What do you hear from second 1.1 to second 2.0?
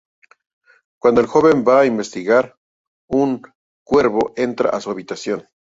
el joven va a